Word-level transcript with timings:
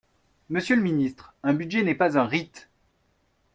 Monsieur 0.49 0.75
le 0.75 0.81
ministre, 0.81 1.35
un 1.43 1.53
budget 1.53 1.83
n’est 1.83 1.93
pas 1.93 2.17
un 2.17 2.25
rite. 2.25 2.71